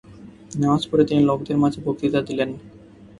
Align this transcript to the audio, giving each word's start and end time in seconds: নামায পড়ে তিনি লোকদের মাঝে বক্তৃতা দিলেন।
নামায 0.59 0.83
পড়ে 0.89 1.03
তিনি 1.05 1.21
লোকদের 1.29 1.57
মাঝে 1.57 1.79
বক্তৃতা 1.85 2.19
দিলেন। 2.21 2.49